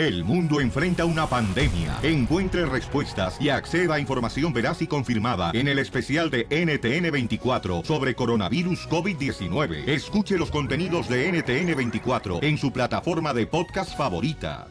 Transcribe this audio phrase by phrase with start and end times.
[0.00, 1.98] El mundo enfrenta una pandemia.
[2.02, 8.14] Encuentre respuestas y acceda a información veraz y confirmada en el especial de NTN24 sobre
[8.14, 9.86] coronavirus COVID-19.
[9.86, 14.68] Escuche los contenidos de NTN24 en su plataforma de podcast favorita.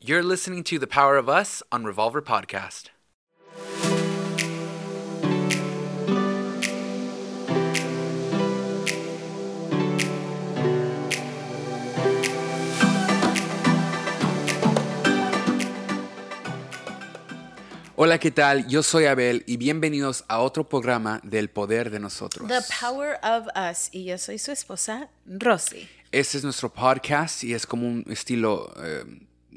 [0.00, 2.93] You're listening to The Power of Us on Revolver Podcast.
[17.96, 18.66] Hola, ¿qué tal?
[18.66, 22.48] Yo soy Abel y bienvenidos a otro programa del Poder de Nosotros.
[22.48, 23.88] The Power of Us.
[23.92, 25.88] Y yo soy su esposa, Rosy.
[26.10, 29.04] Este es nuestro podcast y es como un estilo, eh,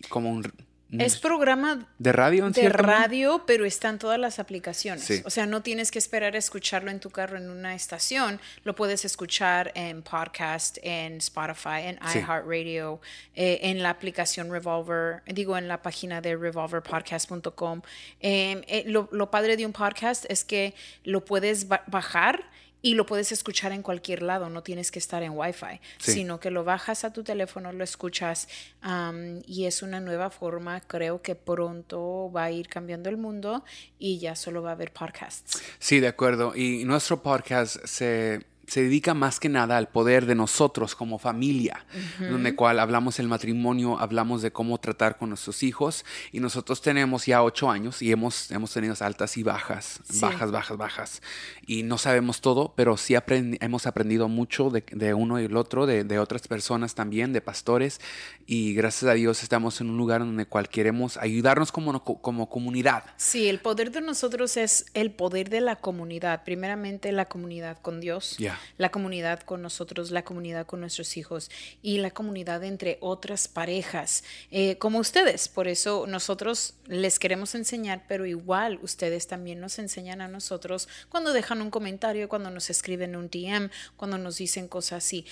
[0.10, 0.44] como un
[0.92, 5.04] es programa de radio, en de radio, pero está en todas las aplicaciones.
[5.04, 5.22] Sí.
[5.26, 8.40] O sea, no tienes que esperar a escucharlo en tu carro en una estación.
[8.64, 12.20] Lo puedes escuchar en podcast, en Spotify, en Sí.
[12.20, 13.02] iHeartRadio,
[13.36, 17.82] eh, en la aplicación Revolver, digo, en la página de revolverpodcast.com.
[18.22, 22.44] Eh, eh, lo, lo padre de un podcast es que lo puedes ba- bajar
[22.82, 26.12] y lo puedes escuchar en cualquier lado, no tienes que estar en Wi-Fi, Sí.
[26.12, 28.48] sino que lo bajas a tu teléfono, lo escuchas
[28.82, 33.64] am, y es una nueva forma, creo que pronto va a ir cambiando el mundo
[34.00, 35.62] y ya solo va a haber podcasts.
[35.80, 36.54] Sí, de acuerdo.
[36.56, 41.86] Y nuestro podcast se, se dedica más que nada al poder de nosotros como familia,
[42.20, 46.04] donde cual hablamos del matrimonio, hablamos de cómo tratar con nuestros hijos.
[46.34, 50.20] Y nosotros tenemos ya ocho años y hemos, hemos tenido altas y bajas, Sí.
[50.20, 51.22] bajas, bajas, bajas.
[51.66, 55.56] Y no sabemos todo, pero sí aprendi- hemos aprendido mucho de, de uno y el
[55.56, 58.02] otro, de, de otras personas también, de pastores.
[58.46, 63.06] Y gracias a Dios estamos en un lugar donde cual queremos ayudarnos como, como comunidad.
[63.16, 66.44] Sí, el poder de nosotros es el poder de la comunidad.
[66.44, 68.36] Primeramente la comunidad con Dios.
[68.78, 71.50] La comunidad con nosotros, la comunidad con nuestros hijos
[71.82, 75.48] y la comunidad entre otras parejas, eh, como ustedes.
[75.48, 81.34] Por eso nosotros les queremos enseñar, pero igual ustedes también nos enseñan a nosotros cuando
[81.34, 85.26] dejan un comentario, cuando nos escriben un DM, cuando nos dicen cosas así.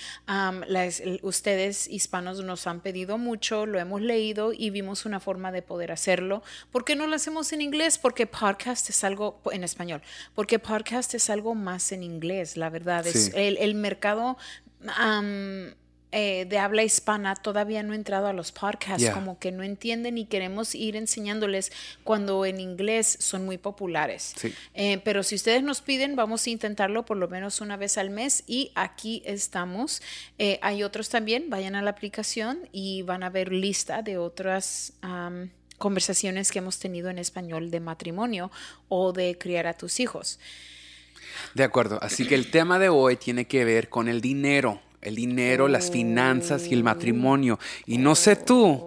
[1.22, 5.92] Ustedes hispanos nos han pedido mucho, lo hemos leído y vimos una forma de poder
[5.92, 6.42] hacerlo.
[6.70, 7.98] ¿Por qué no lo hacemos en inglés?
[7.98, 10.02] Porque podcast es algo en español,
[10.34, 13.06] porque podcast es algo más en inglés, la verdad.
[13.06, 13.32] Es Sí.
[13.34, 14.36] el, el mercado
[16.12, 19.12] eh, de habla hispana todavía no ha entrado a los podcasts, Yeah.
[19.12, 21.72] como que no entienden y queremos ir enseñándoles
[22.04, 24.32] cuando en inglés son muy populares.
[24.36, 24.54] Sí.
[24.74, 28.10] Eh, pero si ustedes nos piden, vamos a intentarlo por lo menos una vez al
[28.10, 30.00] mes y aquí estamos.
[30.38, 34.92] Eh, hay otros también, vayan a la aplicación y van a ver lista de otras
[35.02, 38.50] am, conversaciones que hemos tenido en español de matrimonio
[38.88, 40.38] o de criar a tus hijos.
[41.54, 45.14] De acuerdo, así que el tema de hoy tiene que ver con el dinero, el
[45.14, 47.58] dinero, las finanzas y el matrimonio.
[47.86, 48.82] Y no sé tú,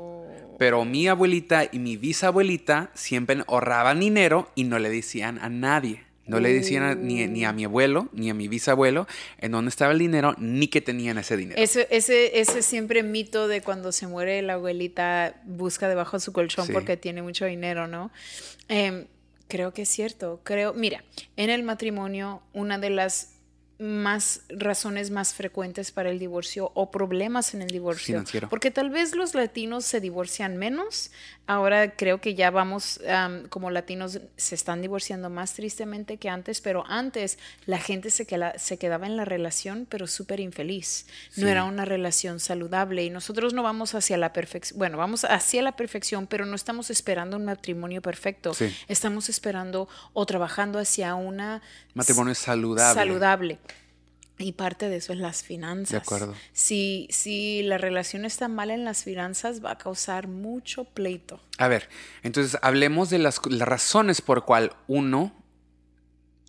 [0.58, 6.04] pero mi abuelita y mi bisabuelita siempre ahorraban dinero y no le decían a nadie.
[6.28, 9.08] No le decían a- ni, ni a mi abuelo, ni a mi bisabuelo
[9.40, 11.60] en dónde estaba el dinero, ni que tenían ese dinero.
[11.60, 16.32] Ese, ese, ese siempre mito de cuando se muere la abuelita busca debajo de su
[16.32, 16.72] colchón Sí.
[16.74, 18.12] porque tiene mucho dinero, ¿no?
[18.68, 19.06] Em,
[19.50, 20.40] creo que es cierto.
[20.44, 21.04] Creo, mira,
[21.36, 23.39] en el matrimonio, una de las
[23.80, 28.08] más razones más frecuentes para el divorcio o problemas en el divorcio.
[28.08, 28.50] Financiero.
[28.50, 31.12] Porque tal vez los latinos se divorcian menos.
[31.48, 36.60] Ahora creo que ya vamos, am, como latinos, se están divorciando más tristemente que antes,
[36.62, 41.08] pero antes la gente se, queda- se quedaba en la relación, pero súper infeliz.
[41.38, 45.62] No era una relación saludable y nosotros no vamos hacia la perfección, bueno, vamos hacia
[45.62, 48.54] la perfección, pero no estamos esperando un matrimonio perfecto.
[48.54, 48.76] Sí.
[48.90, 51.62] Estamos esperando o trabajando hacia una
[51.96, 52.94] Matrimonio saludable.
[52.94, 53.58] saludable.
[54.42, 55.92] Y parte de eso es las finanzas.
[55.92, 56.34] De acuerdo.
[56.54, 61.42] Si, si la relación está mal en las finanzas, va a causar mucho pleito.
[61.58, 61.90] A ver,
[62.24, 65.34] entonces hablemos de las, las razones por cual uno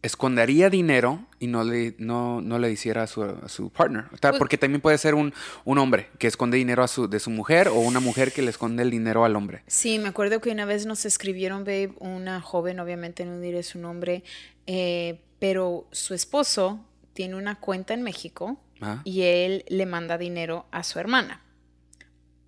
[0.02, 4.04] escondería dinero y no le, no, no le hiciera a su, a su partner.
[4.12, 5.34] O sea, Pues- Porque también puede ser un,
[5.64, 8.50] un hombre que esconde dinero a su, de su mujer o una mujer que le
[8.50, 9.62] esconde el dinero al hombre.
[9.66, 13.78] Sí, me acuerdo que una vez nos escribieron, babe, una joven, obviamente no diré su
[13.78, 14.22] nombre,
[14.66, 16.80] eh, pero su esposo
[17.12, 19.02] tiene una cuenta en México Ah.
[19.04, 21.42] y él le manda dinero a su hermana.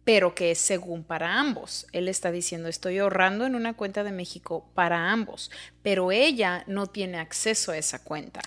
[0.05, 1.87] pero que es según para ambos.
[1.93, 5.53] Él está diciendo, estoy ahorrando en una cuenta de México para ambos,
[5.85, 8.41] pero ella no tiene acceso a esa cuenta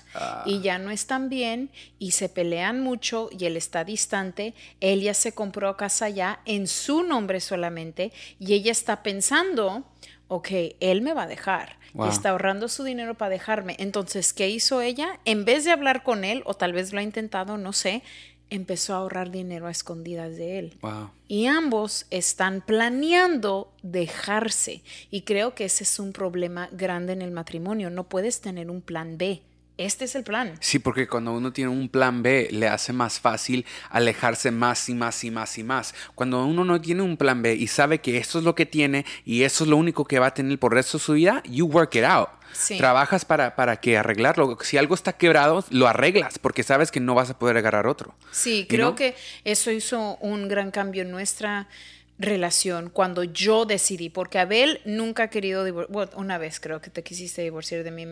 [0.45, 4.53] y ya no están bien y se pelean mucho y él está distante.
[4.81, 9.85] Él ya se compró casa ya en su nombre solamente y ella está pensando,
[10.27, 10.50] ok,
[10.81, 11.77] él me va a dejar.
[11.95, 12.09] Wow.
[12.09, 13.77] Está ahorrando su dinero para dejarme.
[13.80, 15.19] Entonces, ¿qué hizo ella?
[15.24, 18.03] En vez de hablar con él, o tal vez lo ha intentado, no sé,
[18.50, 20.77] empezó a ahorrar dinero a escondidas de él.
[20.81, 21.12] Wow.
[21.30, 24.81] Y ambos están planeando dejarse.
[25.09, 27.89] Y creo que ese es un problema grande en el matrimonio.
[27.89, 29.41] No puedes tener un plan B.
[29.77, 30.54] Este es el plan.
[30.62, 34.94] Sí, porque cuando uno tiene un plan B, le hace más fácil alejarse más y
[34.94, 35.94] más y más y más.
[36.16, 39.06] Cuando uno no tiene un plan B y sabe que esto es lo que tiene
[39.25, 41.44] y eso es lo único que va a tener por el resto de su vida,
[41.45, 42.30] you work it out.
[42.54, 42.77] Sí.
[42.77, 44.57] Trabajas para, para que arreglarlo.
[44.62, 48.16] Si algo está quebrado, lo arreglas porque sabes que no vas a poder agarrar otro.
[48.31, 51.68] Sí, creo que eso hizo un gran cambio en nuestra
[52.17, 57.03] relación cuando yo decidí, porque Abel nunca ha querido divorciar, una vez creo que te
[57.03, 58.06] quisiste divorciar de mí,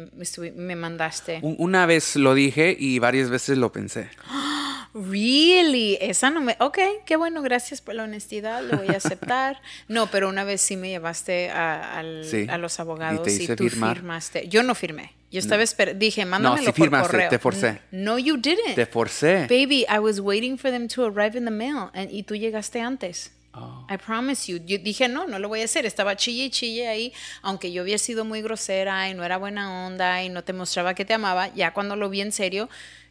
[0.55, 1.39] me, mandaste.
[1.41, 4.09] Un- Una vez lo dije y varias veces lo pensé.
[4.95, 6.77] Really, esa no me, ok,
[7.07, 9.59] qué bueno, gracias por la honestidad, lo voy a aceptar.
[9.87, 12.45] No, pero una vez sí me llevaste a, al- Sí.
[12.49, 13.95] a los abogados ¿Y y, te hice tú firmar?
[13.97, 14.47] firmaste.
[14.49, 17.29] Yo no firmé, yo estaba esper- dije, mándamelo sí por firmaste, correo.
[17.29, 17.79] te forcé.
[17.91, 18.75] No, you didn't.
[18.75, 19.47] Te forcé.
[19.49, 22.79] Baby, I was waiting for them to arrive in the mail and, y tú llegaste
[22.79, 23.31] antes.
[23.55, 23.85] Oh.
[23.89, 24.59] I promise you.
[24.65, 25.85] Yo dije, no, no lo voy a hacer.
[25.85, 29.85] Estaba chille y chille ahí, aunque yo había sido muy grosera y no era buena
[29.85, 31.53] onda y no te mostraba que te amaba.
[31.53, 32.67] Ya cuando lo vi en serio,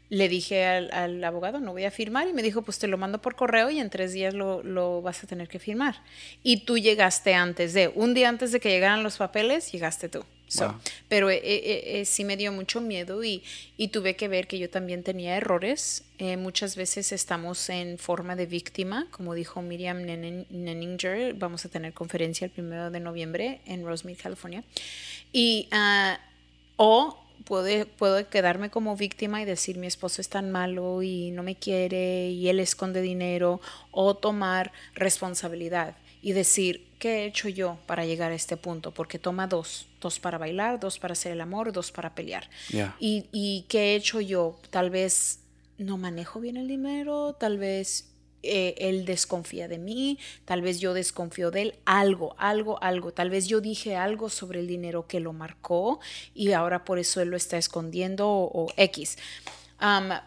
[0.09, 2.27] le dije al, abogado, no voy a firmar.
[2.27, 5.01] Y me dijo, pues te lo mando por correo y en tres días lo, lo
[5.01, 6.03] vas a tener que firmar.
[6.43, 10.25] Y tú llegaste antes de, un día antes de que llegaran los papeles, llegaste tú.
[10.53, 10.75] So, Wow.
[11.09, 13.43] Pero eh, eh, eh, sí me dio mucho miedo y,
[13.79, 16.05] y tuve que ver que yo también tenía errores.
[16.19, 21.35] Eh, muchas veces estamos en forma de víctima, como dijo Miriam Nen- Nenninger.
[21.35, 24.63] Vamos a tener conferencia el primero de noviembre en Rosemead, California.
[25.33, 26.19] Y, ah,
[26.77, 31.57] o puedo quedarme como víctima y decir mi esposo es tan malo y no me
[31.57, 33.61] quiere y él esconde dinero,
[33.91, 38.93] o tomar responsabilidad y decir, ¿qué he hecho yo para llegar a este punto?
[38.93, 42.49] Porque toma dos, dos para bailar, dos para hacer el amor, dos para pelear.
[43.01, 44.59] ¿Y, ¿Y qué he hecho yo?
[44.71, 45.41] Tal vez
[45.79, 48.13] no manejo bien el dinero, tal vez
[48.45, 53.31] eh, él desconfía de mí, tal vez yo desconfío de él, algo, algo, algo, tal
[53.31, 56.01] vez yo dije algo sobre el dinero que lo marcó
[56.35, 59.17] y ahora por eso él lo está escondiendo o, o X.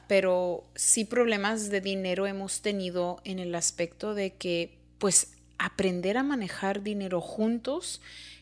[0.08, 6.24] Pero sí problemas de dinero hemos tenido en el aspecto de que pues aprender a
[6.24, 8.02] manejar dinero juntos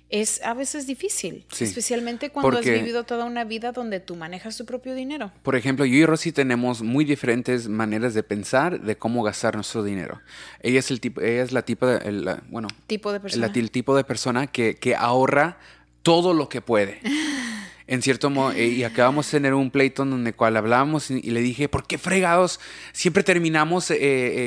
[0.10, 4.56] es a veces difícil, Sí, especialmente cuando has vivido toda una vida donde tú manejas
[4.56, 5.32] tu propio dinero.
[5.42, 9.84] Por ejemplo, yo y Rosy tenemos muy diferentes maneras de pensar de cómo gastar nuestro
[9.84, 10.22] dinero.
[10.62, 13.52] Ella es el tipo, ella es la tipo de, el, la- bueno, Tipo de persona.
[13.56, 15.58] el tipo de persona que, que ahorra
[16.04, 17.00] todo lo que puede.
[17.86, 21.16] En cierto modo, eh, y acabamos de tener un pleito en donde cual hablábamos y,
[21.22, 22.62] y le dije, ¿por qué fregados
[22.94, 23.98] siempre terminamos eh,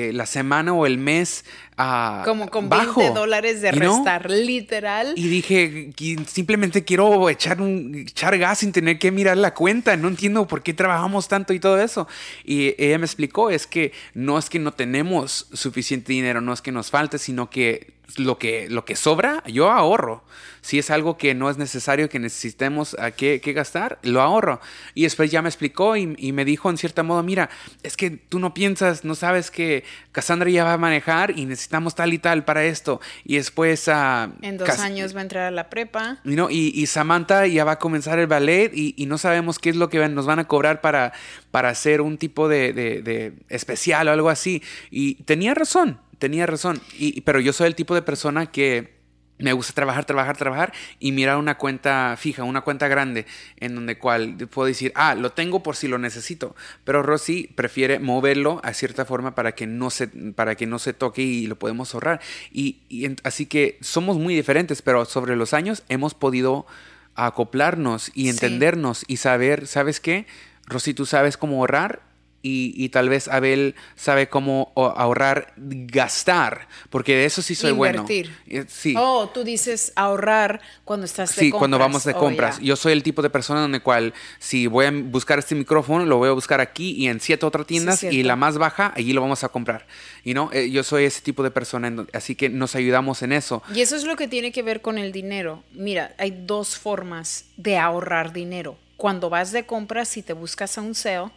[0.09, 1.45] eh, la semana o el mes
[1.79, 3.01] ah, Como con bajo?
[3.01, 3.97] 20 dólares de know?
[3.97, 5.13] restar, literal.
[5.17, 9.97] Y dije, "Qui- simplemente quiero echar, un, echar gas sin tener que mirar la cuenta.
[9.97, 12.09] No entiendo por qué trabajamos tanto y todo eso.
[12.45, 16.63] Y ella me explicó, es que no es que no tenemos suficiente dinero, no es
[16.63, 20.23] que nos falte, sino que lo que, lo que sobra, yo ahorro.
[20.61, 24.61] Si es algo que no es necesario, que necesitemos a qué, qué gastar, lo ahorro.
[24.95, 27.51] Y después ya me explicó y, y me dijo en cierto modo, mira,
[27.83, 29.83] es que tú no piensas, no sabes que
[30.13, 33.01] Cassandra ya va a manejar y necesitamos tal y tal para esto.
[33.25, 33.89] Y después...
[33.89, 36.19] ah, En dos años va a entrar a la prepa.
[36.25, 39.59] y, no, y, y Samantha ya va a comenzar el ballet y, y no sabemos
[39.59, 41.13] qué es lo que nos van a cobrar para,
[41.51, 44.63] para hacer un tipo de, de- de especial o algo así.
[44.91, 46.81] Y tenía razón, tenía razón.
[46.99, 48.96] Y, pero yo soy el tipo de persona que
[49.39, 53.27] me gusta trabajar, trabajar, trabajar y mirar una cuenta fija, una cuenta grande
[53.59, 56.57] en donde cual puedo decir, ah, lo tengo por si lo necesito.
[56.85, 60.93] Pero Rosy prefiere moverlo a cierta forma para que no se, para que no se
[60.95, 62.21] toque y lo podemos ahorrar.
[62.51, 62.79] Y,
[63.25, 66.67] así que somos muy diferentes, pero sobre los años hemos podido
[67.15, 68.29] acoplarnos y Sí.
[68.31, 70.27] entendernos y saber, ¿sabes qué?
[70.67, 72.06] Rosy, tú sabes cómo ahorrar
[72.47, 78.31] y, y tal vez Abel sabe cómo ahorrar, gastar, porque de eso sí soy Invertir.
[78.47, 78.63] bueno.
[78.63, 78.95] Eh, Sí.
[78.97, 81.59] Oh, tú dices ahorrar cuando estás de Sí, compras.
[81.59, 82.59] cuando vamos de Oh, compras.
[82.61, 86.05] Yo soy el tipo de persona en el cual si voy a buscar este micrófono,
[86.05, 89.13] lo voy a buscar aquí y en siete otras tiendas y la más baja, allí
[89.13, 89.87] lo vamos a comprar.
[90.25, 93.63] Y no, Eh, yo soy ese tipo de persona, así que nos ayudamos en eso.
[93.75, 95.63] Y eso es lo que tiene que ver con el dinero.
[95.73, 98.77] Mira, hay dos formas de ahorrar dinero.
[98.97, 101.31] Cuando vas de compras y te buscas a un sale,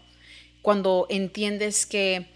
[0.62, 2.28] cuando entiendes que,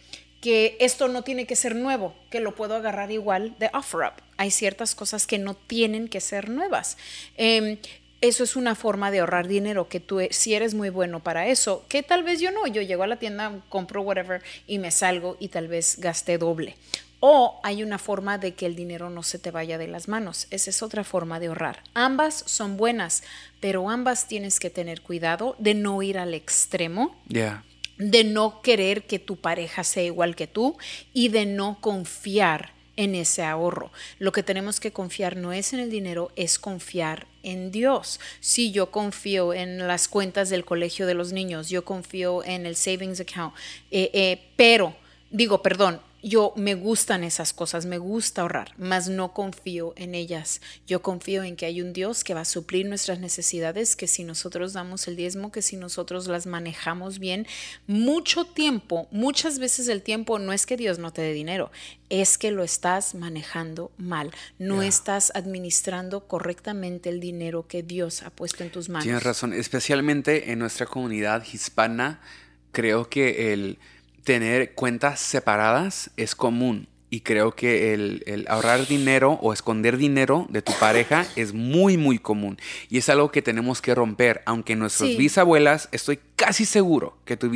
[0.41, 4.21] que esto no tiene que ser nuevo, que lo puedo agarrar igual de offer up.
[4.37, 6.97] Hay ciertas cosas que no tienen que ser nuevas.
[7.37, 7.77] Em,
[8.23, 11.85] eso es una forma de ahorrar dinero, que tú, si eres muy bueno para eso,
[11.89, 15.35] que tal vez yo no, yo llego a la tienda, compro whatever y me salgo
[15.41, 16.77] y tal vez gasté doble.
[17.19, 20.47] O hay una forma de que el dinero no se te vaya de las manos.
[20.51, 21.83] Esa es otra forma de ahorrar.
[21.93, 23.23] Ambas son buenas,
[23.59, 27.63] pero ambas tienes que tener cuidado de no ir al extremo Ya.
[27.97, 30.77] De no querer que tu pareja sea igual que tú
[31.13, 33.91] y de no confiar en ese ahorro.
[34.19, 38.19] Lo que tenemos que confiar no es en el dinero, es confiar en Dios.
[38.39, 42.75] Si yo confío en las cuentas del colegio de los niños, yo confío en el
[42.75, 43.55] savings account,
[43.91, 44.95] eh, eh, pero
[45.31, 50.61] digo, perdón, yo me gustan esas cosas, me gusta ahorrar, mas no confío en ellas.
[50.87, 54.23] Yo confío en que hay un Dios que va a suplir nuestras necesidades, que si
[54.23, 57.45] nosotros damos el diezmo, que si nosotros las manejamos bien,
[57.87, 61.71] mucho tiempo, muchas veces el tiempo no es que Dios no te dé dinero,
[62.09, 68.29] es que lo estás manejando mal, no estás administrando correctamente el dinero que Dios ha
[68.29, 69.03] puesto en tus manos.
[69.03, 72.21] Tienes razón, especialmente en nuestra comunidad hispana,
[72.71, 73.77] creo que el
[74.23, 76.87] tener cuentas separadas es común.
[77.13, 82.17] Y creo que el, ahorrar dinero o esconder dinero de tu pareja es muy, muy
[82.17, 82.57] común.
[82.89, 84.41] Y es algo que tenemos que romper.
[84.47, 87.51] Aunque nuestras bisabuelas, estoy casi seguro que tu,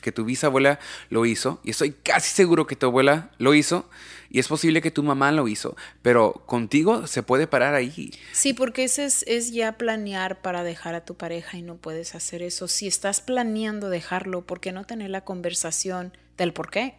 [0.00, 0.78] que tu bisabuela
[1.10, 1.60] lo hizo.
[1.64, 3.90] Y estoy casi seguro que tu abuela lo hizo.
[4.30, 5.76] Y es posible que tu mamá lo hizo.
[6.00, 8.12] Pero contigo se puede parar ahí.
[8.30, 12.14] Sí, porque ese es, es ya planear para dejar a tu pareja y no puedes
[12.14, 12.68] hacer eso.
[12.68, 16.94] Si estás planeando dejarlo, ¿por qué no tener la conversación del por qué?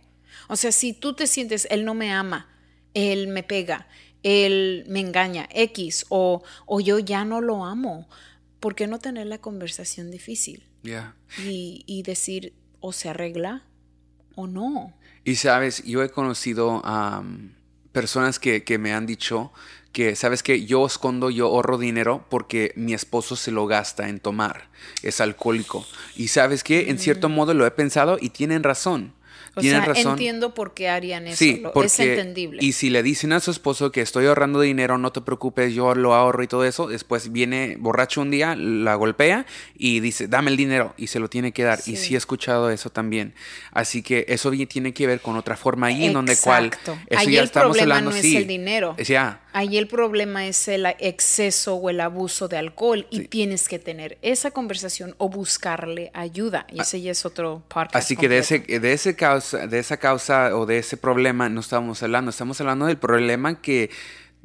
[0.47, 2.49] O sea, si tú te sientes, él no me ama,
[2.93, 3.87] él me pega,
[4.23, 8.07] él me engaña, X, o, o yo ya no lo amo,
[8.59, 10.63] ¿por qué no tener la conversación difícil?
[11.43, 13.63] Y, y, decir, o se arregla
[14.35, 14.93] o no.
[15.23, 17.23] Y sabes, yo he conocido a
[17.91, 19.51] personas que, que me han dicho
[19.95, 24.19] que, ¿sabes que Yo escondo, yo ahorro dinero porque mi esposo se lo gasta en
[24.19, 24.67] tomar,
[25.03, 25.87] es alcohólico.
[26.17, 27.31] Y sabes que, en cierto mm.
[27.31, 29.13] modo lo he pensado y tienen razón.
[29.55, 31.37] O sea, entiendo por qué harían eso.
[31.37, 32.63] Sí, porque, es entendible.
[32.63, 35.95] Y si le dicen a su esposo que estoy ahorrando dinero, no te preocupes, yo
[35.95, 39.45] lo ahorro y todo eso, después viene borracho un día, la golpea
[39.77, 41.79] y dice, dame el dinero y se lo tiene que dar.
[41.85, 43.33] Y sí he escuchado eso también.
[43.71, 46.71] Así que eso tiene que ver con otra forma ahí en donde cual...
[47.07, 48.95] Eso ya el estamos problema no es el dinero.
[48.97, 49.41] Ya.
[49.57, 54.17] Ahí el problema es el exceso o el abuso de alcohol y tienes que tener
[54.21, 56.67] esa conversación o buscarle ayuda.
[56.69, 57.95] Y ah, ese ya es otro podcast.
[57.95, 61.61] Así que de ese, de ese causa, de esa causa o de ese problema no
[61.61, 63.91] estamos hablando, estamos hablando del problema que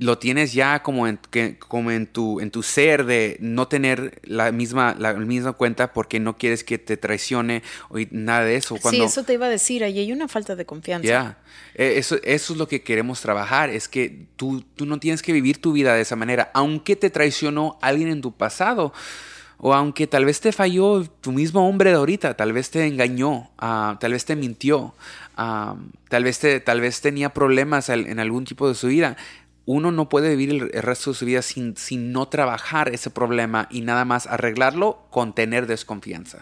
[0.00, 4.18] lo tienes ya como en, que, como en, tu, en tu ser de no tener
[4.24, 8.76] la misma, la misma cuenta porque no quieres que te traicione o nada de eso.
[8.80, 11.06] Cuando, sí, eso te iba a decir, ahí hay una falta de confianza.
[11.06, 11.38] Ya,
[11.74, 15.34] e, eso, eso es lo que queremos trabajar, es que tú, tú no tienes que
[15.34, 18.94] vivir tu vida de esa manera, aunque te traicionó alguien en tu pasado.
[19.62, 23.50] O aunque tal vez te falló tu mismo hombre de ahorita, tal vez te engañó,
[23.60, 24.94] uh, tal vez te mintió,
[25.36, 25.76] uh,
[26.08, 29.18] tal, vez te, tal vez tenía problemas en algún tipo de su vida
[29.72, 33.68] uno no puede vivir el, resto de su vida sin, sin, no trabajar ese problema
[33.70, 36.38] y nada más arreglarlo con tener desconfianza.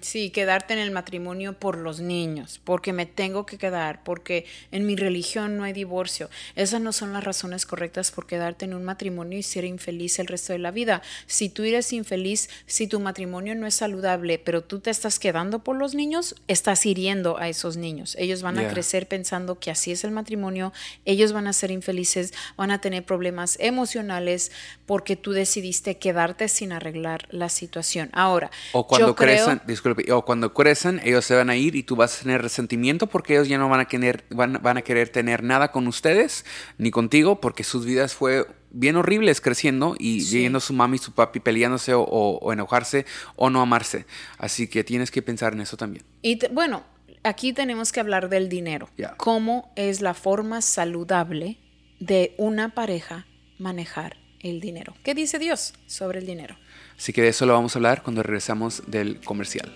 [0.00, 4.86] Sí, quedarte en el matrimonio por los niños, porque me tengo que quedar, porque en
[4.86, 6.30] mi religión no hay divorcio.
[6.56, 10.26] Esas no son las razones correctas por quedarte en un matrimonio y ser infeliz el
[10.26, 11.02] resto de la vida.
[11.26, 15.62] Si tú eres infeliz, si tu matrimonio no es saludable, pero tú te estás quedando
[15.62, 18.16] por los niños, estás hiriendo a esos niños.
[18.18, 20.72] Ellos van a crecer pensando que así es el matrimonio,
[21.04, 24.52] ellos van a ser infelices van a tener problemas emocionales
[24.86, 28.10] porque tú decidiste quedarte sin arreglar la situación.
[28.12, 31.96] Ahora, o cuando crecen, disculpe, o cuando crecen, ellos se van a ir y tú
[31.96, 35.42] vas a tener resentimiento porque ellos ya no van a querer, van, a querer tener
[35.42, 36.44] nada con ustedes
[36.78, 41.12] ni contigo porque sus vidas fue bien horribles creciendo y viendo su mami y su
[41.12, 43.06] papi peleándose o, enojarse
[43.36, 44.06] o no amarse.
[44.38, 46.04] Así que tienes que pensar en eso también.
[46.22, 46.82] Y bueno,
[47.22, 48.88] aquí tenemos que hablar del dinero.
[49.16, 51.58] ¿Cómo es la forma saludable
[52.04, 53.26] de una pareja
[53.58, 54.94] manejar el dinero.
[55.02, 56.56] ¿Qué dice Dios sobre el dinero?
[56.98, 59.72] Así que de eso lo vamos a hablar cuando regresamos del comercial.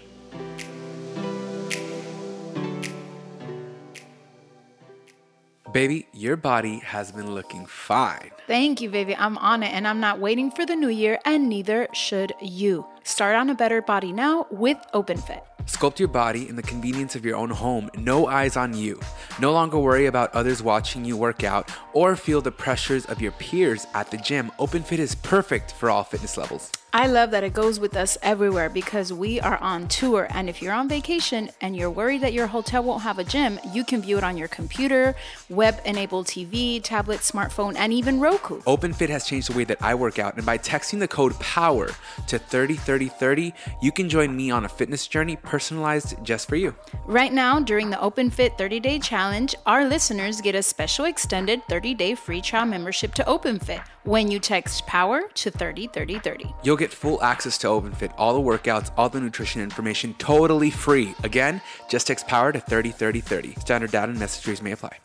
[5.73, 8.30] Baby, your body has been looking fine.
[8.47, 9.14] Thank you, baby.
[9.14, 12.87] I'm on it and I'm not waiting for the new year, and neither should you.
[13.04, 15.57] Start on a better body now with OpenFit.
[15.68, 18.98] Sculpt your body in the convenience of your own home, no eyes on you.
[19.38, 23.32] No longer worry about others watching you work out or feel the pressures of your
[23.32, 24.50] peers at the gym.
[24.58, 26.72] OpenFit is perfect for all fitness levels.
[26.90, 30.26] I love that it goes with us everywhere because we are on tour.
[30.30, 33.60] And if you're on vacation and you're worried that your hotel won't have a gym,
[33.75, 35.14] you can view it on your computer,
[35.50, 38.62] web enabled TV, tablet, smartphone, and even Roku.
[38.62, 40.37] OpenFit has changed the way that I work out.
[40.37, 41.88] And by texting the code POWER
[42.28, 46.72] to 3030, 3030, you can join me on a fitness journey personalized just for you.
[47.06, 51.60] Right now, during the Open Fit 30 Day Challenge, our listeners get a special extended
[51.68, 56.54] 30 day free trial membership to Open Fit when you text POWER to 303030.
[56.62, 61.12] You'll get full access to OpenFit, all the workouts, all the nutrition information totally free.
[61.24, 61.60] Again,
[61.90, 63.60] just text POWER to 303030.
[63.60, 64.96] Standard data and message fees may apply.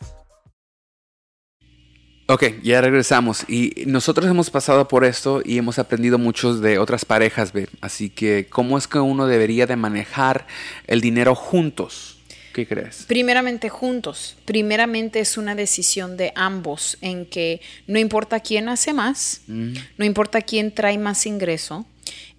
[2.26, 3.44] Ok, ya regresamos.
[3.48, 7.68] Y nosotros hemos pasado por esto y hemos aprendido muchos de otras parejas, ¿ve?
[7.82, 10.46] Así que, ¿cómo es que uno debería de manejar
[10.86, 12.18] el dinero juntos?
[12.54, 13.04] ¿Qué crees?
[13.08, 14.36] Primeramente juntos.
[14.46, 20.40] Primeramente es una decisión de ambos en que no importa quién hace más, no importa
[20.40, 21.84] quién trae más ingreso.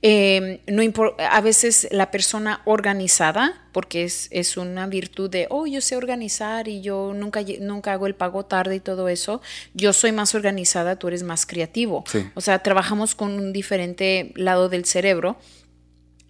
[0.07, 0.83] Eh, no
[1.17, 6.67] a veces la persona organizada, porque es, es una virtud de, oh, yo sé organizar
[6.67, 9.41] y yo nunca, nunca hago el pago tarde y todo eso,
[9.73, 12.03] yo soy más organizada, tú eres más creativo.
[12.05, 12.19] Sí.
[12.35, 15.37] O sea, trabajamos con un diferente lado del cerebro.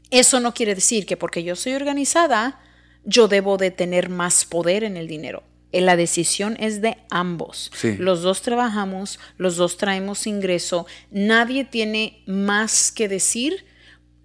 [0.09, 2.61] Eso no quiere decir que porque yo soy organizada,
[3.03, 5.43] yo debo de tener más poder en el dinero.
[5.75, 7.71] Eh, La decisión es de ambos.
[7.75, 7.97] Sí.
[7.97, 13.65] Los dos trabajamos, los dos traemos ingreso, nadie tiene más que decir,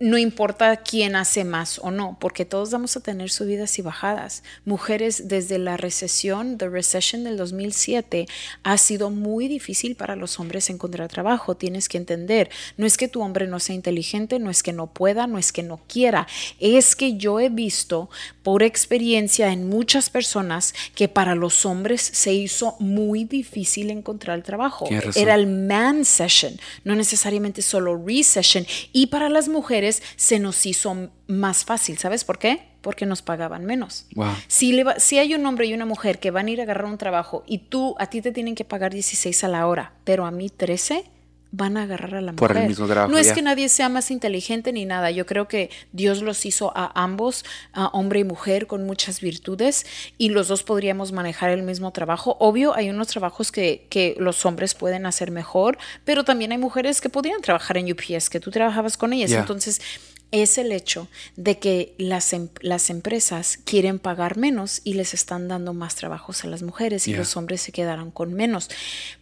[0.00, 4.42] no importa quién hace más o no, porque todos vamos a tener subidas y bajadas.
[4.64, 8.26] Mujeres desde la recesión, the recession del 2007,
[8.62, 11.54] ha sido muy difícil para los hombres encontrar trabajo.
[11.54, 14.86] Tienes que entender, no es que tu hombre no sea inteligente, no es que no
[14.86, 16.26] pueda, no es que no quiera,
[16.58, 18.08] es que yo he visto
[18.42, 24.88] por experiencia en muchas personas que para los hombres se hizo muy difícil encontrar trabajo.
[25.14, 28.66] Era el man session, no necesariamente solo recession.
[28.92, 31.98] Y para las mujeres se nos hizo más fácil.
[31.98, 32.62] ¿Sabes por qué?
[32.80, 34.06] Porque nos pagaban menos.
[34.14, 34.28] Wow.
[34.48, 36.62] Si, le va- si hay un hombre y una mujer que van a ir a
[36.64, 39.92] agarrar un trabajo y tú, a ti te tienen que pagar 16 a la hora,
[40.04, 41.04] pero a mí 13,
[41.52, 42.68] van a agarrar a la Por el mujer.
[42.68, 43.34] mismo trabajo, no es ya.
[43.34, 45.10] que nadie sea más inteligente ni nada.
[45.10, 49.84] Yo creo que Dios los hizo a ambos, a hombre y mujer, con muchas virtudes
[50.18, 52.36] y los dos podríamos manejar el mismo trabajo.
[52.40, 57.00] Obvio, hay unos trabajos que, que los hombres pueden hacer mejor, pero también hay mujeres
[57.00, 59.32] que podrían trabajar en UPS, que tú trabajabas con ellas.
[59.32, 59.80] Entonces,
[60.32, 65.48] es el hecho de que las, em- las empresas quieren pagar menos y les están
[65.48, 68.70] dando más trabajos a las mujeres y los hombres se quedaron con menos.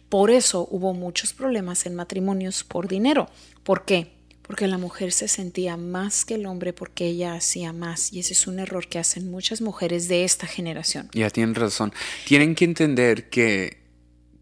[0.09, 3.29] Por eso hubo muchos problemas en matrimonios por dinero.
[3.63, 4.11] ¿Por qué?
[4.41, 8.11] Porque la mujer se sentía más que el hombre porque ella hacía más.
[8.11, 11.09] Y ese es un error que hacen muchas mujeres de esta generación.
[11.13, 11.93] Ya tienen razón.
[12.25, 13.77] Tienen que entender que,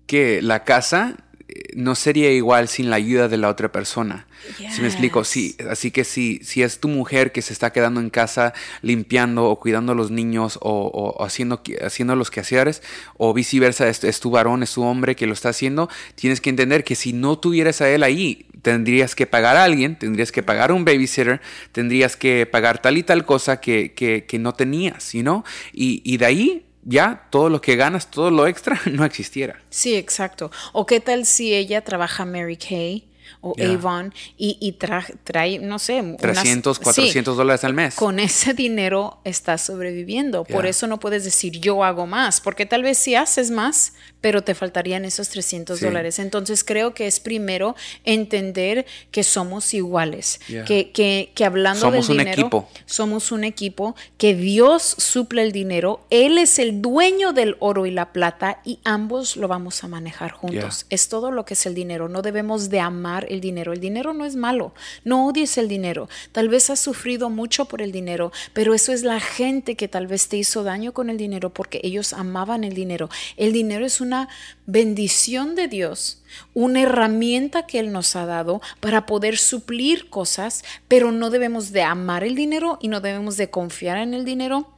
[0.05, 1.26] que la casa
[1.75, 4.27] no sería igual sin la ayuda de la otra persona.
[4.73, 5.27] Si me explico, Yes.
[5.27, 9.45] sí, así que si, si es tu mujer que se está quedando en casa limpiando
[9.45, 12.81] o cuidando a los niños o, o haciendo, haciendo los quehaceres
[13.17, 16.49] o viceversa, es, es tu varón, es tu hombre que lo está haciendo, tienes que
[16.49, 20.43] entender que si no tuvieras a él ahí, tendrías que pagar a alguien, tendrías que
[20.43, 24.53] pagar a un babysitter, tendrías que pagar tal y tal cosa que, que, que no
[24.53, 25.43] tenías, ¿no?
[25.73, 29.61] Y, y de ahí ya todo lo que ganas, todo lo extra, no existiera.
[29.69, 30.49] Sí, exacto.
[30.73, 33.03] ¿O qué tal si ella trabaja Mary Kay
[33.41, 33.53] o.
[33.61, 37.95] Avon y, y tra- trae, no sé, unas- 300, sí, 400 dólares al mes.
[37.95, 40.43] Con ese dinero estás sobreviviendo.
[40.45, 43.93] Por eso no puedes decir yo hago más, porque tal vez sí haces más,
[44.27, 45.85] pero te faltarían esos 300 Sí.
[45.85, 46.19] dólares.
[46.19, 52.17] Entonces creo que es primero entender que somos iguales, que, que, que hablando Somos del
[52.17, 52.67] un dinero, equipo.
[52.85, 57.91] somos un equipo, que Dios suple el dinero, Él es el dueño del oro y
[57.91, 60.85] la plata y ambos lo vamos a manejar juntos.
[60.89, 63.71] Es todo lo que es el dinero, no debemos de amar el dinero.
[63.71, 64.73] El dinero no es malo,
[65.05, 66.09] no odies el dinero.
[66.33, 70.07] Tal vez has sufrido mucho por el dinero, pero eso es la gente que tal
[70.07, 73.09] vez te hizo daño con el dinero porque ellos amaban el dinero.
[73.37, 74.16] El dinero es una
[74.65, 81.11] bendición de Dios una herramienta que Él nos ha dado para poder suplir cosas, pero
[81.11, 84.76] no debemos de amar el dinero y no debemos de confiar en el dinero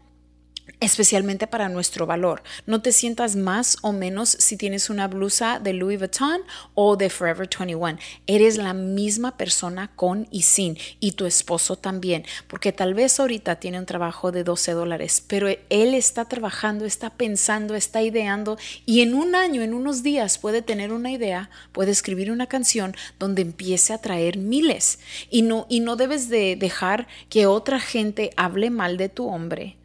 [0.79, 2.43] especialmente para nuestro valor.
[2.65, 6.41] No te sientas más o menos si tienes una blusa de Louis Vuitton
[6.73, 7.97] o de Forever 21.
[8.27, 13.57] Eres la misma persona con y sin y tu esposo también, porque tal vez ahorita
[13.57, 19.01] tiene un trabajo de 12 dólares, pero él está trabajando, está pensando, está ideando y
[19.01, 23.41] en un año, en unos días puede tener una idea, puede escribir una canción donde
[23.41, 28.69] empiece a traer miles y no, y no debes de dejar que otra gente hable
[28.69, 29.78] mal de tu hombre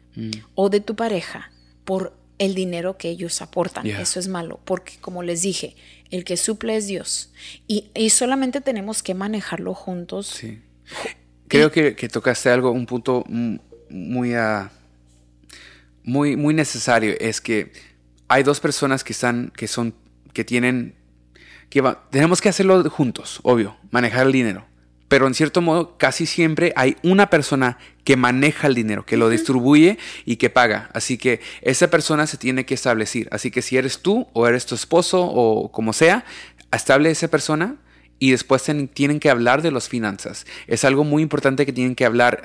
[0.55, 1.51] o de tu pareja
[1.83, 3.83] por el dinero que ellos aportan.
[3.85, 4.01] Yeah.
[4.01, 5.75] Eso es malo, porque como les dije,
[6.11, 7.31] el que suple es Dios.
[7.67, 10.27] Y, y solamente tenemos que manejarlo juntos.
[10.27, 10.61] Sí.
[11.47, 13.55] Creo que, que tocaste algo, un punto mm,
[13.89, 14.71] muy, ah,
[16.03, 17.15] muy, muy necesario.
[17.19, 17.71] Es que
[18.27, 19.93] hay dos personas que están, que son,
[20.33, 20.95] que tienen,
[21.69, 24.65] que va- tenemos que hacerlo juntos, obvio, manejar el dinero.
[25.07, 29.29] Pero en cierto modo casi siempre hay una persona que maneja el dinero, que lo
[29.29, 30.89] distribuye y que paga.
[30.93, 33.27] Así que esa persona se tiene que establecer.
[33.31, 36.25] Así que si eres tú o eres tu esposo o como sea,
[36.71, 37.77] estable esa persona
[38.19, 38.63] y después
[38.93, 40.45] tienen que hablar de las finanzas.
[40.67, 42.41] Es algo muy importante que tienen que hablar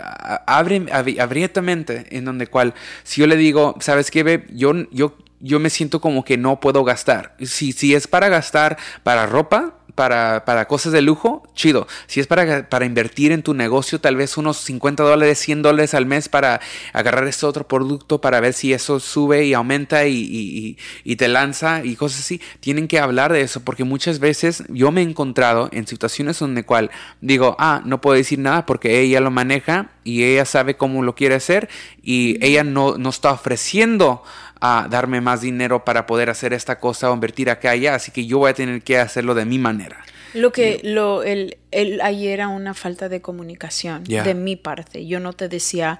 [0.47, 5.71] abre, abiertamente, en donde cual, si yo le digo, ¿sabes qué, Yo, yo, yo me
[5.71, 7.37] siento como que no puedo gastar.
[7.41, 11.87] Si, si es para gastar para ropa, para, cosas de lujo, chido.
[12.07, 15.95] Si es para, para invertir en tu negocio, tal vez unos 50 dólares, 100 dólares
[15.95, 16.61] al mes para
[16.93, 20.77] agarrar este otro producto para ver si eso sube y aumenta y,
[21.19, 22.41] te lanza y cosas así.
[22.61, 26.65] Tienen que hablar de eso porque muchas veces yo me he encontrado en situaciones donde
[26.65, 31.03] cual digo, ah, no puedo decir nada porque ella lo maneja y ella sabe cómo
[31.03, 31.69] lo quiere hacer
[32.03, 34.23] y ella no, no está ofreciendo
[34.61, 38.27] a darme más dinero para poder hacer esta cosa o invertir acá allá, así que
[38.27, 40.05] yo voy a tener que hacerlo de mi manera.
[40.35, 45.07] Lo que lo el, el ayer era una falta de comunicación de mi parte.
[45.07, 45.99] Yo no te decía,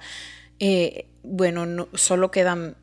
[0.59, 2.75] eh, bueno, no, solo quedan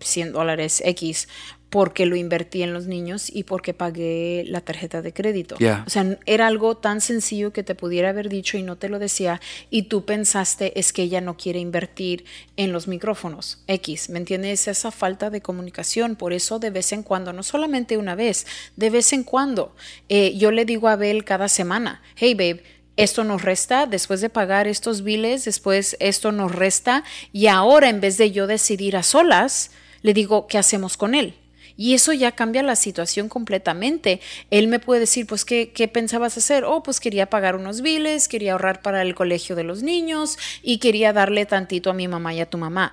[0.00, 1.28] 100 eh, dólares X
[1.74, 5.56] porque lo invertí en los niños y porque pagué la tarjeta de crédito.
[5.56, 9.00] O sea, era algo tan sencillo que te pudiera haber dicho y no te lo
[9.00, 14.20] decía y tú pensaste es que ella no quiere invertir en los micrófonos X, ¿me
[14.20, 14.68] entiendes?
[14.68, 18.90] Esa falta de comunicación, por eso de vez en cuando, no solamente una vez, de
[18.90, 19.74] vez en cuando,
[20.08, 22.62] eh, yo le digo a Abel cada semana, hey babe,
[22.96, 28.00] esto nos resta, después de pagar estos biles, después esto nos resta y ahora en
[28.00, 31.34] vez de yo decidir a solas, le digo, ¿qué hacemos con él?
[31.76, 34.20] Y eso ya cambia la situación completamente.
[34.50, 36.64] Él me puede decir, pues, ¿qué, ¿qué, pensabas hacer?
[36.64, 40.78] Oh, pues quería pagar unos biles, quería ahorrar para el colegio de los niños y
[40.78, 42.92] quería darle tantito a mi mamá y a tu mamá.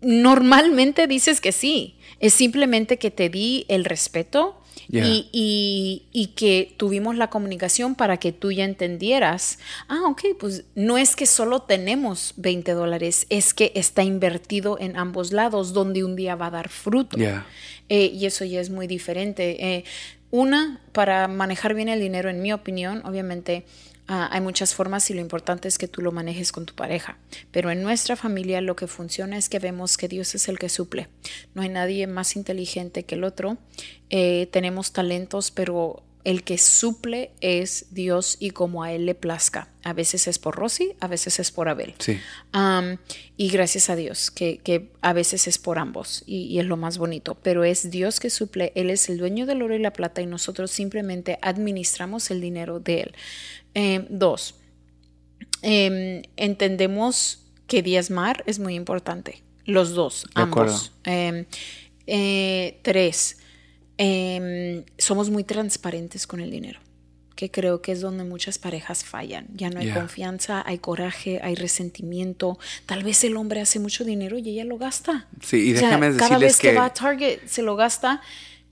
[0.00, 7.16] Normalmente dices que sí, es simplemente que te di el respeto y, y, que tuvimos
[7.16, 9.58] la comunicación para que tú ya entendieras,
[9.88, 14.96] ah, ok, pues no es que solo tenemos 20 dólares, es que está invertido en
[14.96, 17.16] ambos lados donde un día va a dar fruto.
[17.88, 19.76] Eh, y eso ya es muy diferente.
[19.76, 19.84] Eh,
[20.30, 23.64] una, para manejar bien el dinero, en mi opinión, obviamente
[24.06, 27.16] Ah, hay muchas formas y lo importante es que tú lo manejes con tu pareja.
[27.50, 30.68] Pero en nuestra familia lo que funciona es que vemos que Dios es el que
[30.68, 31.08] suple.
[31.54, 33.56] No hay nadie más inteligente que el otro.
[34.10, 39.68] Eh, tenemos talentos, pero el que suple es Dios y como a Él le plazca.
[39.82, 41.94] A veces es por Rosy, a veces es por Abel.
[41.98, 42.18] Sí.
[43.36, 46.96] y gracias a Dios, que, a veces es por ambos y, y, es lo más
[46.96, 47.36] bonito.
[47.42, 50.26] Pero es Dios que suple, Él es el dueño del oro y la plata y
[50.26, 53.14] nosotros simplemente administramos el dinero de Él.
[53.74, 54.56] Eh, dos,
[55.62, 59.42] em, entendemos que diezmar es muy importante.
[59.64, 60.92] Los dos, ambos.
[61.04, 61.46] Em,
[62.06, 63.38] eh, tres,
[63.96, 66.80] em, somos muy transparentes con el dinero
[67.34, 69.46] que creo que es donde muchas parejas fallan.
[69.54, 72.58] Ya no hay confianza, hay coraje, hay resentimiento.
[72.86, 75.26] Tal vez el hombre hace mucho dinero y ella lo gasta.
[75.42, 78.22] Sí, y déjame decirles cada vez que, va a Target se lo gasta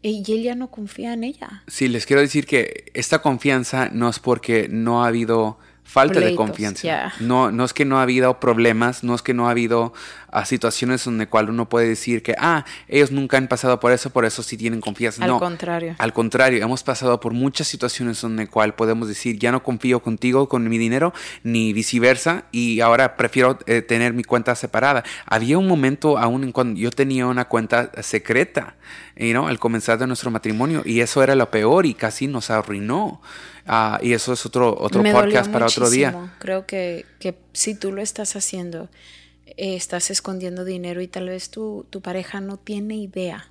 [0.03, 1.63] y él ya no confía en ella.
[1.67, 6.35] Sí, les quiero decir que esta confianza no es porque no ha habido falta de
[6.35, 7.13] confianza.
[7.21, 9.93] No, no es que no ha habido problemas, no es que no ha habido
[10.33, 14.11] a situaciones donde cual uno puede decir que, ah, ellos nunca han pasado por eso,
[14.11, 15.23] por eso sí tienen confianza.
[15.25, 15.95] Al contrario.
[15.99, 20.49] Al contrario, hemos pasado por muchas situaciones donde cual podemos decir, ya no confío contigo
[20.49, 21.13] con mi dinero,
[21.45, 25.05] ni viceversa, y ahora prefiero eh, tener mi cuenta separada.
[25.27, 28.75] Había un momento aún en cuando yo tenía una cuenta secreta,
[29.17, 29.49] ¿no?
[29.49, 33.21] al comenzar de nuestro matrimonio, y eso era lo peor y casi nos arruinó.
[33.67, 36.33] Ah, y eso es otro, otro podcast para otro día.
[36.39, 38.89] Creo que, que si tú lo estás haciendo,
[39.47, 43.49] eh, estás escondiendo dinero y tal vez tu, tu pareja no tiene idea.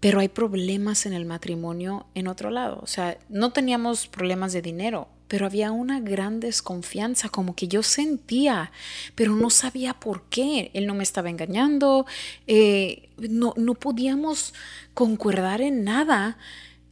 [0.00, 2.80] Pero hay problemas en el matrimonio en otro lado.
[2.82, 7.84] O sea, no teníamos problemas de dinero, pero había una gran desconfianza, como que yo
[7.84, 8.72] sentía,
[9.14, 10.72] pero no sabía por qué.
[10.74, 12.04] Él no me estaba engañando,
[12.48, 14.54] eh, no, no, podíamos
[14.92, 16.36] concordar en nada.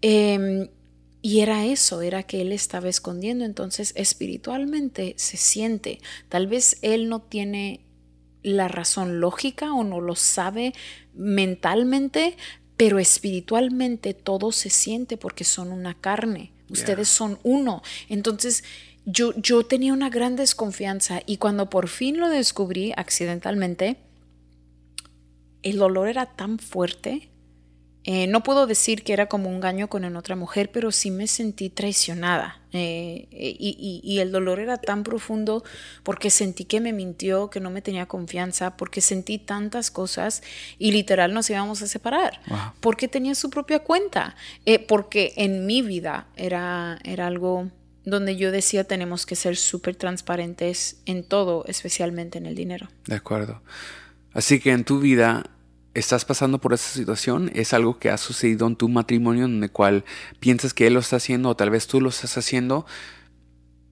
[0.03, 0.68] Em,
[1.20, 3.44] y era eso, era que él estaba escondiendo.
[3.44, 5.98] Entonces, espiritualmente se siente.
[6.29, 7.81] Tal vez él no tiene
[8.42, 10.74] la razón lógica o no lo sabe
[11.14, 12.37] mentalmente,
[12.77, 16.53] pero espiritualmente todo se siente porque son una carne.
[16.70, 17.83] Ustedes son uno.
[18.09, 18.62] Entonces,
[19.05, 23.96] yo, yo tenía una gran desconfianza y cuando por fin lo descubrí accidentalmente,
[25.62, 27.31] el dolor era tan fuerte
[28.04, 31.26] eh, no puedo decir que era como un engaño con otra mujer, pero sí me
[31.26, 32.61] sentí traicionada.
[32.72, 35.64] Eh, y, el dolor era tan profundo
[36.02, 40.42] porque sentí que me mintió, que no me tenía confianza, porque sentí tantas cosas
[40.78, 42.40] y literal nos íbamos a separar.
[42.80, 44.37] Porque tenía su propia cuenta.
[44.64, 47.70] Eh, porque en mi vida era, era algo
[48.04, 52.88] donde yo decía tenemos que ser súper transparentes en todo, especialmente en el dinero.
[53.06, 53.61] De acuerdo.
[54.32, 55.50] Así que en tu vida
[55.98, 59.70] estás pasando por esa situación, es algo que ha sucedido en tu matrimonio en el
[59.70, 60.04] cual
[60.40, 62.87] piensas que él lo está haciendo o tal vez tú lo estás haciendo,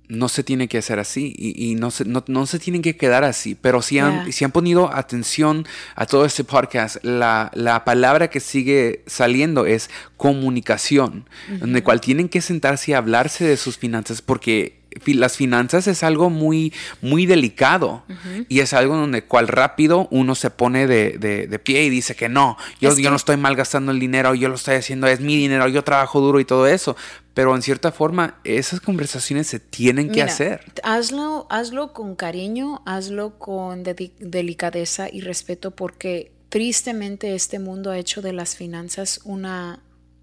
[0.09, 3.57] no se tiene que hacer así y, no, se, no, se tienen que quedar así.
[3.57, 8.41] Pero si han, si han ponido atención a todo este podcast, la, la palabra que
[8.41, 14.23] sigue saliendo es comunicación, en el cual tienen que sentarse y hablarse de sus finanzas
[14.23, 18.05] porque las finanzas es algo muy, muy delicado
[18.49, 22.29] y es algo donde cual rápido uno se pone de, de, pie y dice que
[22.29, 25.69] no, yo, yo no estoy malgastando el dinero, yo lo estoy haciendo, es mi dinero,
[25.69, 26.97] yo trabajo duro y todo eso.
[27.35, 30.73] Pero en cierta forma, esas conversaciones se tienen que hacer.
[30.83, 38.23] Hazlo, hazlo con cariño, hazlo con delicadeza y respeto, porque tristemente este mundo ha hecho
[38.23, 39.81] de las finanzas una,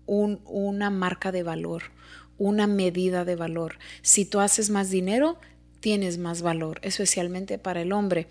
[0.08, 1.84] una marca de valor
[2.38, 3.78] una medida de valor.
[4.02, 5.38] Si tú haces más dinero,
[5.80, 8.28] tienes más valor, especialmente para el hombre.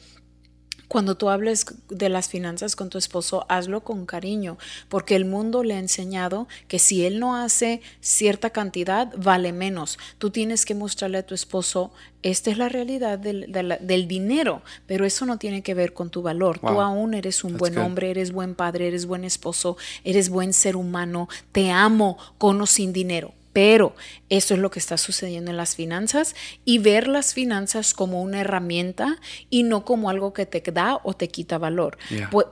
[0.92, 4.58] Cuando tú hables de las finanzas con tu esposo, hazlo con cariño,
[4.90, 9.98] porque el mundo le ha enseñado que si él no hace cierta cantidad, vale menos.
[10.18, 15.24] Tú tienes que mostrarle a tu esposo, esta es la realidad del, dinero, pero eso
[15.24, 16.58] no tiene que ver con tu valor.
[16.58, 20.76] Tú aún eres un buen hombre, eres buen padre, eres buen esposo, eres buen ser
[20.76, 23.94] humano, te amo con o sin dinero pero
[24.28, 26.34] eso es lo que está sucediendo en las finanzas
[26.64, 29.18] y ver las finanzas como una herramienta
[29.50, 31.98] y no como algo que te da o te quita valor.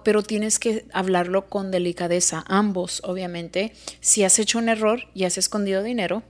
[0.04, 3.72] Pero tienes que hablarlo con delicadeza, ambos, obviamente.
[4.00, 6.22] Si has hecho un error y has escondido dinero,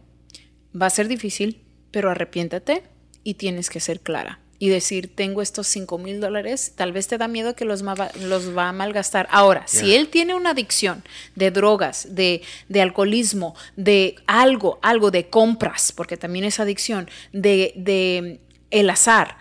[0.80, 2.84] va a ser difícil, pero arrepiéntate
[3.24, 7.16] y tienes que ser clara y decir, tengo estos 5 mil dólares, tal vez te
[7.16, 9.26] da miedo que los, los va a malgastar.
[9.30, 11.02] Ahora, si él tiene una adicción
[11.34, 17.72] de drogas, de, de, alcoholismo, de algo, algo de compras, porque también es adicción, de,
[17.74, 19.38] de el azar,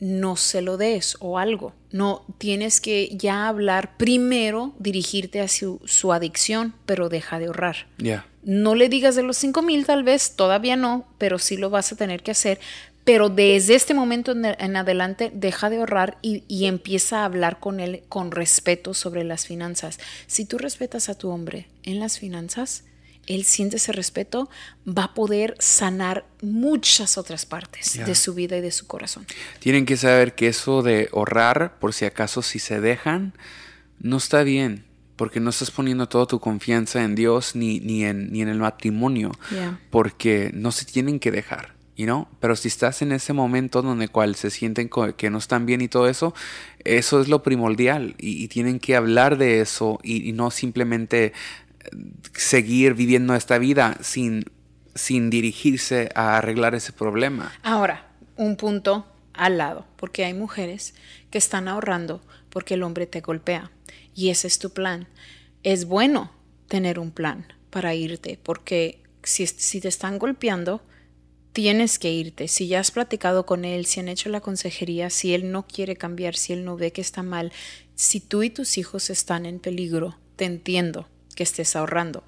[0.00, 1.74] no se lo des o algo.
[1.92, 5.80] No tienes que ya hablar primero, dirigirte a su,
[6.14, 7.88] adicción, pero deja de ahorrar.
[8.42, 11.92] No le digas de los 5 mil, tal vez, todavía no, pero sí lo vas
[11.92, 12.58] a tener que hacer
[13.06, 18.02] pero desde este momento en adelante deja de ahorrar y, empieza a hablar con él
[18.08, 20.00] con respeto sobre las finanzas.
[20.26, 22.82] Si tú respetas a tu hombre en las finanzas,
[23.28, 24.50] él siente ese respeto,
[24.86, 29.24] va a poder sanar muchas otras partes de su vida y de su corazón.
[29.60, 33.34] Tienen que saber que eso de ahorrar, por si acaso si se dejan,
[34.00, 38.32] no está bien, porque no estás poniendo toda tu confianza en Dios ni, ni, en,
[38.32, 39.30] ni en el matrimonio,
[39.90, 44.34] porque no se tienen que dejar you Pero si estás en ese momento donde cual
[44.34, 46.34] se sienten que no están bien y todo eso,
[46.84, 51.32] eso es lo primordial y, tienen que hablar de eso y, no simplemente eh,
[52.34, 54.44] seguir viviendo esta vida sin,
[54.94, 57.52] sin dirigirse a arreglar ese problema.
[57.62, 58.06] Ahora,
[58.36, 60.94] un punto al lado, porque hay mujeres
[61.30, 63.70] que están ahorrando porque el hombre te golpea
[64.14, 65.08] y ese es tu plan.
[65.62, 66.30] Es bueno
[66.68, 70.82] tener un plan para irte porque si, si te están golpeando,
[71.56, 72.48] tienes que irte.
[72.48, 75.96] Si ya has platicado con él, si han hecho la consejería, si él no quiere
[75.96, 77.50] cambiar, si él no ve que está mal,
[77.94, 82.24] si tú y tus hijos están en peligro, te entiendo que estés ahorrando.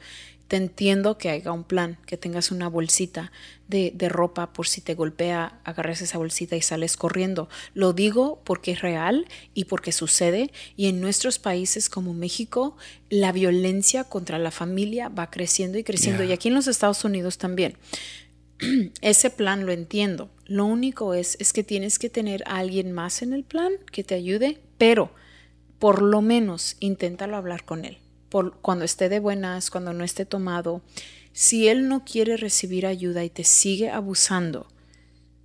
[0.47, 3.31] Te entiendo que haya un plan, que tengas una bolsita
[3.69, 7.51] de, de, ropa por si te golpea, agarres esa bolsita y sales corriendo.
[7.75, 12.79] Lo digo porque es real y porque sucede y en nuestros países como México
[13.11, 17.37] la violencia contra la familia va creciendo y creciendo y aquí en los Estados Unidos
[17.37, 17.77] también.
[19.01, 20.31] ese plan lo entiendo.
[20.47, 24.05] Lo único es, es que tienes que tener a alguien más en el plan que
[24.05, 25.11] te ayude, pero
[25.79, 27.99] por lo menos inténtalo hablar con él.
[28.29, 30.83] Por, cuando esté de buenas, cuando no esté tomado.
[31.33, 34.67] Si él no quiere recibir ayuda y te sigue abusando,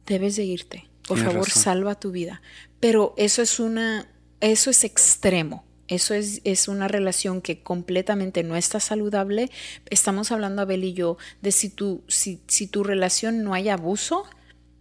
[0.05, 0.89] debes de irte.
[1.07, 2.41] Por favor, salva tu vida.
[2.79, 5.65] Pero eso es una, eso es extremo.
[5.93, 9.51] Eso es, es, una relación que completamente no está saludable.
[9.91, 14.25] Estamos hablando, Abel y yo, de si tu, si, si tu relación no hay abuso,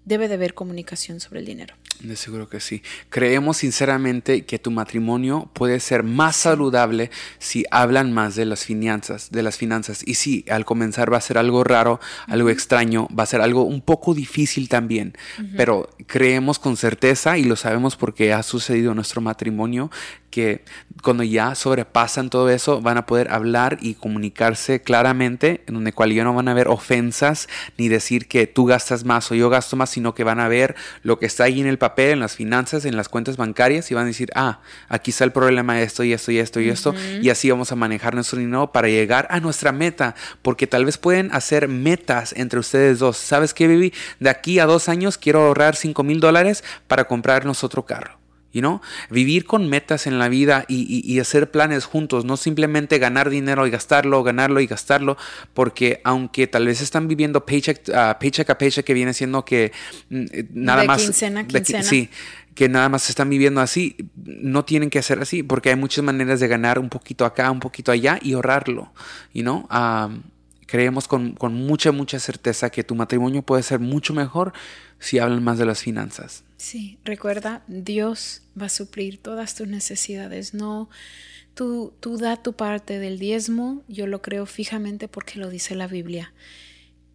[0.07, 1.75] debe de haber comunicación sobre el dinero.
[2.01, 2.83] De seguro que sí.
[3.11, 9.31] Creemos sinceramente que tu matrimonio puede ser más saludable si hablan más de las finanzas,
[9.31, 10.03] de las finanzas.
[10.05, 13.63] Y sí, al comenzar va a ser algo raro, algo extraño, va a ser algo
[13.63, 15.17] un poco difícil también.
[15.57, 19.91] Pero creemos con certeza y lo sabemos porque ha sucedido en nuestro matrimonio
[20.33, 20.65] que
[21.03, 26.13] cuando ya sobrepasan todo eso van a poder hablar y comunicarse claramente, en donde cual
[26.13, 29.77] ya no van a haber ofensas ni decir que tú gastas más o yo gasto
[29.77, 32.37] más, sino que van a ver lo que está ahí en el papel, en las
[32.37, 35.83] finanzas, en las cuentas bancarias y van a decir, ah, aquí está el problema de
[35.83, 36.95] esto y esto y esto y esto.
[37.21, 40.97] Y así vamos a manejar nuestro dinero para llegar a nuestra meta, porque tal vez
[40.97, 43.17] pueden hacer metas entre ustedes dos.
[43.17, 43.93] ¿Sabes qué, Vivi?
[44.21, 48.22] De aquí a dos años quiero ahorrar 5 mil dólares para comprarnos otro carro.
[48.53, 48.81] You know?
[49.11, 53.71] Vivir con metas en la vida y, hacer planes juntos, no simplemente ganar dinero y
[53.71, 55.17] gastarlo, ganarlo y gastarlo,
[55.55, 59.73] porque aunque tal vez están viviendo paycheck, uh, paycheck a paycheck, que viene siendo que
[60.11, 61.03] mm, eh, nada más.
[61.03, 61.83] Quincena, quincena.
[61.83, 62.11] sí,
[62.55, 66.41] que nada más están viviendo así, no tienen que hacer así, porque hay muchas maneras
[66.41, 68.93] de ganar un poquito acá, un poquito allá y ahorrarlo.
[69.33, 69.69] You know?
[69.71, 70.23] Um,
[70.67, 74.53] creemos con, con mucha, mucha certeza que tu matrimonio puede ser mucho mejor
[74.99, 76.45] si hablan más de las finanzas.
[76.63, 80.55] Sí, recuerda, Dios va a suplir todas tus necesidades.
[80.55, 80.89] No,
[81.55, 85.89] tú, tú da tu parte del diezmo, yo lo creo fijamente porque lo dice la
[85.89, 86.33] Biblia.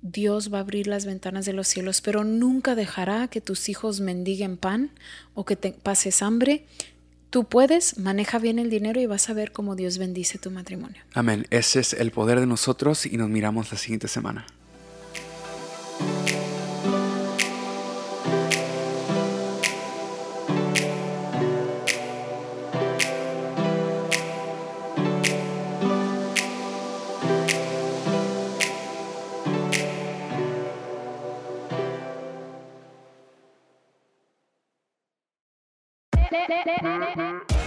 [0.02, 4.02] Dios va a abrir las ventanas de los cielos, pero nunca dejará que tus hijos
[4.02, 4.92] mendiguen pan
[5.34, 6.66] o que te pases hambre.
[7.30, 11.02] Tú puedes, maneja bien el dinero y vas a ver cómo Dios bendice tu matrimonio.
[11.14, 11.48] Amén.
[11.52, 14.46] Ese es el poder de nosotros y nos miramos la siguiente semana.